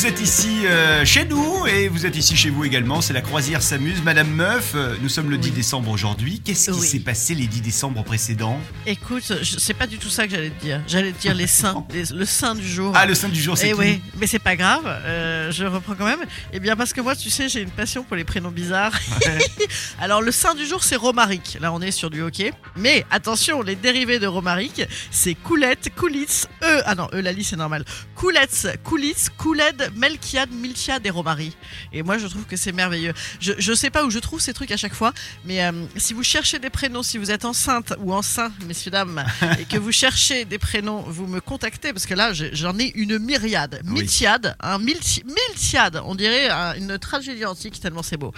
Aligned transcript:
Vous 0.00 0.06
êtes 0.06 0.20
ici 0.22 0.62
euh, 0.64 1.04
chez 1.04 1.26
nous 1.26 1.66
et 1.66 1.88
vous 1.88 2.06
êtes 2.06 2.16
ici 2.16 2.34
chez 2.34 2.48
vous 2.48 2.64
également. 2.64 3.02
C'est 3.02 3.12
la 3.12 3.20
croisière 3.20 3.60
s'amuse. 3.60 4.00
Madame 4.02 4.30
Meuf, 4.30 4.72
euh, 4.74 4.96
nous 5.02 5.10
sommes 5.10 5.28
le 5.28 5.36
10 5.36 5.50
décembre 5.50 5.90
aujourd'hui. 5.90 6.40
Qu'est-ce 6.42 6.70
qui 6.70 6.78
Oui. 6.80 6.86
s'est 6.88 7.00
passé 7.00 7.34
les 7.34 7.46
10 7.46 7.60
décembre 7.60 8.02
précédents? 8.02 8.58
Écoute, 8.86 9.30
c'est 9.44 9.74
pas 9.74 9.86
du 9.86 9.98
tout 9.98 10.08
ça 10.08 10.24
que 10.26 10.30
j'allais 10.30 10.48
te 10.48 10.58
dire. 10.64 10.80
J'allais 10.88 11.12
te 11.12 11.20
dire 11.20 11.34
les 11.34 11.46
saints, 11.46 11.84
les- 11.92 12.16
le 12.16 12.24
saint 12.24 12.54
du 12.54 12.66
jour. 12.66 12.92
Ah, 12.96 13.04
le 13.04 13.14
saint 13.14 13.28
du 13.28 13.38
jour, 13.42 13.58
c'est 13.58 13.68
Eh 13.68 13.74
oui, 13.74 14.00
mais 14.18 14.26
c'est 14.26 14.38
pas 14.38 14.56
grave, 14.56 14.84
euh, 14.86 15.52
je 15.52 15.66
reprends 15.66 15.94
quand 15.94 16.06
même. 16.06 16.24
Eh 16.54 16.60
bien, 16.60 16.76
parce 16.76 16.94
que 16.94 17.02
moi, 17.02 17.14
tu 17.14 17.28
sais, 17.28 17.50
j'ai 17.50 17.60
une 17.60 17.70
passion 17.70 18.02
pour 18.02 18.16
les 18.16 18.24
prénoms 18.24 18.50
bizarres. 18.52 18.98
Alors, 20.00 20.22
le 20.22 20.32
saint 20.32 20.54
du 20.54 20.64
jour, 20.64 20.82
c'est 20.82 20.96
Romaric. 20.96 21.58
Là, 21.60 21.74
on 21.74 21.82
est 21.82 21.90
sur 21.90 22.08
du 22.08 22.22
hockey. 22.22 22.54
Mais 22.74 23.04
attention, 23.10 23.60
les 23.60 23.76
dérivés 23.76 24.18
de 24.18 24.26
Romaric, 24.26 24.80
c'est 25.10 25.34
Coulette, 25.34 25.90
Coulitz, 25.94 26.46
E. 26.62 26.80
Ah 26.86 26.94
non, 26.94 27.06
E, 27.12 27.20
la 27.20 27.32
c'est 27.42 27.56
normal. 27.56 27.84
Couletz, 28.16 28.66
Coulitz, 28.82 29.28
Couled, 29.36 29.89
Melchiad, 29.96 30.50
Milchiad 30.50 31.04
et 31.06 31.10
Romari. 31.10 31.56
Et 31.92 32.02
moi, 32.02 32.18
je 32.18 32.26
trouve 32.26 32.44
que 32.44 32.56
c'est 32.56 32.72
merveilleux. 32.72 33.12
Je, 33.40 33.52
je 33.58 33.72
sais 33.72 33.90
pas 33.90 34.04
où 34.04 34.10
je 34.10 34.18
trouve 34.18 34.40
ces 34.40 34.52
trucs 34.52 34.70
à 34.70 34.76
chaque 34.76 34.94
fois, 34.94 35.12
mais 35.44 35.64
euh, 35.64 35.72
si 35.96 36.14
vous 36.14 36.22
cherchez 36.22 36.58
des 36.58 36.70
prénoms, 36.70 37.02
si 37.02 37.18
vous 37.18 37.30
êtes 37.30 37.44
enceinte 37.44 37.94
ou 37.98 38.12
enceint, 38.12 38.52
messieurs, 38.66 38.90
dames, 38.90 39.24
et 39.60 39.64
que 39.64 39.76
vous 39.78 39.92
cherchez 39.92 40.44
des 40.44 40.58
prénoms, 40.58 41.02
vous 41.06 41.26
me 41.26 41.40
contactez 41.40 41.92
parce 41.92 42.06
que 42.06 42.14
là, 42.14 42.32
j'en 42.32 42.78
ai 42.78 42.92
une 42.94 43.18
myriade. 43.18 43.80
Oui. 43.84 43.92
Miltiade, 44.00 44.56
un 44.60 44.78
milti- 44.78 45.24
miltiade, 45.24 46.00
on 46.04 46.14
dirait 46.14 46.48
un- 46.48 46.74
une 46.74 46.98
tragédie 46.98 47.44
antique 47.44 47.80
tellement 47.80 48.02
c'est 48.02 48.16
beau. 48.16 48.32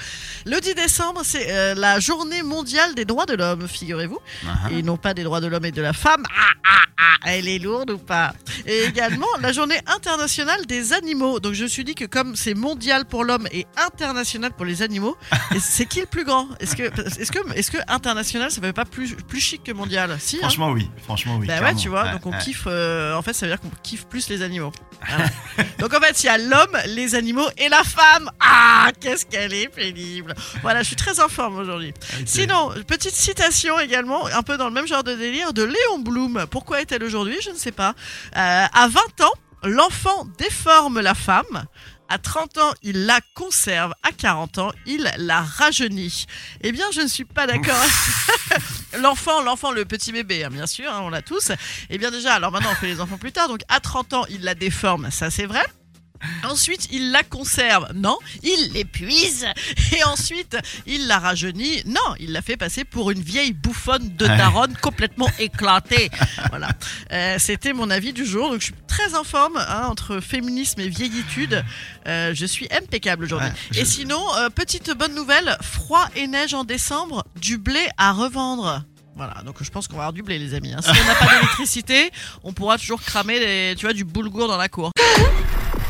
Le 0.46 0.60
10 0.60 0.74
décembre, 0.74 1.22
c'est 1.24 1.50
euh, 1.50 1.74
la 1.74 2.00
journée 2.00 2.42
mondiale 2.42 2.94
des 2.94 3.04
droits 3.04 3.26
de 3.26 3.34
l'homme, 3.34 3.66
figurez-vous, 3.68 4.18
Ah, 4.46 4.70
et 4.70 4.82
non 4.82 4.96
pas 4.96 5.14
des 5.14 5.22
droits 5.24 5.40
de 5.40 5.46
l'homme 5.46 5.64
et 5.64 5.72
de 5.72 5.82
la 5.82 5.92
femme. 5.92 6.24
Ah, 6.28 6.50
ah, 6.64 6.78
ah, 6.98 7.16
elle 7.26 7.48
est 7.48 7.58
lourde 7.58 7.90
ou 7.90 7.98
pas? 7.98 8.34
Et 8.66 8.84
également 8.84 9.26
la 9.40 9.52
journée 9.52 9.78
internationale 9.86 10.64
des 10.66 10.92
animaux. 10.92 11.31
Donc 11.40 11.54
je 11.54 11.64
me 11.64 11.68
suis 11.68 11.84
dit 11.84 11.94
que 11.94 12.04
comme 12.04 12.36
c'est 12.36 12.54
mondial 12.54 13.04
pour 13.04 13.24
l'homme 13.24 13.46
et 13.52 13.66
international 13.76 14.52
pour 14.52 14.64
les 14.64 14.82
animaux, 14.82 15.16
c'est 15.60 15.86
qui 15.86 16.00
le 16.00 16.06
plus 16.06 16.24
grand? 16.24 16.48
Est-ce 16.60 16.76
que, 16.76 16.82
est-ce 17.18 17.70
que, 17.70 17.78
international, 17.88 18.50
ça 18.50 18.60
fait 18.60 18.72
pas 18.72 18.84
plus, 18.84 19.14
plus 19.14 19.40
chic 19.40 19.62
que 19.64 19.72
mondial? 19.72 20.16
Si. 20.20 20.36
hein 20.36 20.40
Franchement, 20.42 20.70
oui. 20.70 20.90
Franchement, 21.04 21.36
oui. 21.40 21.46
bah 21.46 21.60
ouais, 21.62 21.74
tu 21.74 21.88
vois, 21.88 22.08
donc 22.08 22.26
on 22.26 22.32
kiffe. 22.38 22.64
euh, 22.66 23.14
en 23.14 23.22
fait, 23.22 23.32
ça 23.32 23.46
veut 23.46 23.52
dire 23.52 23.60
qu'on 23.60 23.70
kiffe 23.82 24.06
plus 24.06 24.28
les 24.28 24.42
animaux. 24.42 24.72
Voilà. 25.08 25.26
donc 25.80 25.92
en 25.94 26.00
fait, 26.00 26.22
il 26.22 26.26
y 26.26 26.28
a 26.28 26.38
l'homme, 26.38 26.76
les 26.86 27.16
animaux 27.16 27.46
et 27.58 27.68
la 27.68 27.82
femme. 27.82 28.30
Ah, 28.38 28.90
qu'est-ce 29.00 29.26
qu'elle 29.26 29.52
est 29.52 29.68
pénible. 29.68 30.32
Voilà, 30.62 30.82
je 30.82 30.86
suis 30.88 30.96
très 30.96 31.18
en 31.18 31.28
forme 31.28 31.56
aujourd'hui. 31.58 31.92
Ok. 32.20 32.22
Sinon, 32.26 32.70
petite 32.86 33.14
citation 33.14 33.80
également, 33.80 34.26
un 34.26 34.42
peu 34.42 34.56
dans 34.56 34.68
le 34.68 34.72
même 34.74 34.86
genre 34.86 35.02
de 35.02 35.14
délire, 35.14 35.52
de 35.52 35.64
Léon 35.64 35.98
Blum. 35.98 36.46
Pourquoi 36.50 36.80
est-elle 36.82 37.02
aujourd'hui? 37.02 37.36
Je 37.42 37.50
ne 37.50 37.56
sais 37.56 37.72
pas. 37.72 37.94
Euh, 38.36 38.64
à 38.72 38.88
20 38.88 39.00
ans, 39.24 39.32
l'enfant 39.62 40.26
déforme 40.38 41.00
la 41.00 41.14
femme. 41.14 41.66
À 42.08 42.18
30 42.18 42.58
ans, 42.58 42.74
il 42.82 43.06
la 43.06 43.20
conserve. 43.34 43.94
À 44.02 44.12
40 44.12 44.58
ans, 44.58 44.72
il 44.84 45.10
la 45.16 45.40
rajeunit. 45.40 46.26
Eh 46.60 46.70
bien, 46.70 46.84
je 46.92 47.00
ne 47.00 47.06
suis 47.06 47.24
pas 47.24 47.46
d'accord. 47.46 47.82
l'enfant, 48.98 49.40
l'enfant, 49.42 49.70
le 49.70 49.86
petit 49.86 50.12
bébé, 50.12 50.44
hein, 50.44 50.50
bien 50.50 50.66
sûr, 50.66 50.92
hein, 50.92 51.00
on 51.02 51.08
l'a 51.08 51.22
tous. 51.22 51.52
Eh 51.88 51.96
bien, 51.96 52.10
déjà, 52.10 52.34
alors 52.34 52.52
maintenant, 52.52 52.72
on 52.72 52.74
fait 52.74 52.88
les 52.88 53.00
enfants 53.00 53.16
plus 53.16 53.32
tard. 53.32 53.48
Donc, 53.48 53.60
à 53.68 53.80
30 53.80 54.12
ans, 54.12 54.24
il 54.28 54.42
la 54.42 54.54
déforme. 54.54 55.10
Ça, 55.10 55.30
c'est 55.30 55.46
vrai. 55.46 55.64
Ensuite, 56.48 56.88
il 56.92 57.10
la 57.10 57.22
conserve. 57.22 57.88
Non, 57.94 58.16
il 58.42 58.70
l'épuise. 58.72 59.46
Et 59.96 60.02
ensuite, 60.04 60.56
il 60.86 61.06
la 61.06 61.18
rajeunit. 61.18 61.82
Non, 61.86 62.00
il 62.20 62.32
la 62.32 62.42
fait 62.42 62.56
passer 62.56 62.84
pour 62.84 63.10
une 63.10 63.20
vieille 63.22 63.52
bouffonne 63.52 64.14
de 64.16 64.26
daronne 64.26 64.74
complètement 64.80 65.28
éclatée. 65.38 66.10
Voilà. 66.50 66.68
Euh, 67.12 67.36
C'était 67.38 67.72
mon 67.72 67.90
avis 67.90 68.12
du 68.12 68.24
jour. 68.26 68.50
Donc, 68.50 68.60
je 68.60 68.66
suis 68.66 68.74
très 68.86 69.14
en 69.14 69.24
forme 69.24 69.56
hein, 69.56 69.86
entre 69.88 70.20
féminisme 70.20 70.80
et 70.80 70.88
vieillitude. 70.88 71.64
Euh, 72.06 72.32
je 72.34 72.46
suis 72.46 72.68
impeccable 72.72 73.24
aujourd'hui. 73.24 73.48
Ouais, 73.48 73.54
je- 73.72 73.80
Et 73.80 73.84
sinon, 73.84 74.22
euh, 74.36 74.48
petite 74.50 74.90
bonne 74.96 75.14
nouvelle 75.14 75.56
froid 75.62 76.06
et 76.16 76.26
neige 76.26 76.54
en 76.54 76.64
décembre, 76.64 77.24
du 77.40 77.58
blé 77.58 77.80
à 77.98 78.12
revendre. 78.12 78.84
Voilà, 79.14 79.42
donc 79.44 79.56
je 79.62 79.70
pense 79.70 79.88
qu'on 79.88 79.96
va 79.96 80.04
avoir 80.04 80.12
du 80.14 80.22
blé, 80.22 80.38
les 80.38 80.54
amis. 80.54 80.72
hein. 80.72 80.80
Si 80.82 80.88
on 80.90 81.04
n'a 81.06 81.14
pas 81.14 81.26
d'électricité, 81.34 82.10
on 82.44 82.52
pourra 82.54 82.78
toujours 82.78 83.02
cramer 83.02 83.38
les, 83.40 83.74
tu 83.76 83.84
vois, 83.84 83.92
du 83.92 84.04
boulgour 84.04 84.48
dans 84.48 84.56
la 84.56 84.68
cour. 84.70 84.90